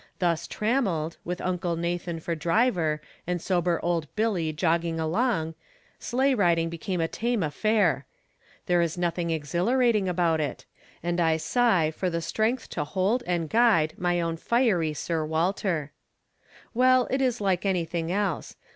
Thus 0.17 0.47
trammeled, 0.47 1.17
with 1.23 1.39
Uncle 1.41 1.75
Nathan 1.75 2.19
for 2.19 2.33
driver, 2.33 3.03
and 3.27 3.39
sober 3.39 3.79
old 3.83 4.07
Billy 4.15 4.51
jogging 4.51 4.99
along, 4.99 5.53
sleigh 5.99 6.33
riding 6.33 6.69
became 6.69 6.99
a 6.99 7.07
tame 7.07 7.43
affair— 7.43 8.07
there 8.65 8.81
is 8.81 8.97
nothing 8.97 9.29
exhilarating 9.29 10.09
about 10.09 10.39
it— 10.41 10.65
and 11.03 11.19
I 11.21 11.37
sigh 11.37 11.91
for 11.91 12.09
the 12.09 12.19
strength 12.19 12.67
to 12.71 12.83
hold 12.83 13.21
and 13.27 13.47
guide 13.47 13.93
my 13.95 14.19
own 14.19 14.37
fiery 14.37 14.95
Sir 14.95 15.21
From 15.21 15.27
Different 15.29 15.59
Standpoints. 15.59 15.91
47 16.73 16.73
"Walter. 16.73 16.73
Well, 16.73 17.07
it 17.11 17.21
is 17.21 17.39
like 17.39 17.63
anything 17.63 18.11
else. 18.11 18.55